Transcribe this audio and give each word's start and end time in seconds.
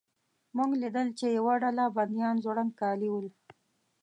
موږ 0.57 0.71
لیدل 0.81 1.07
چې 1.19 1.25
یوه 1.37 1.53
ډله 1.63 1.85
بندیان 1.95 2.35
زوړند 2.43 2.71
کالي 2.79 3.09
ول. 3.11 3.27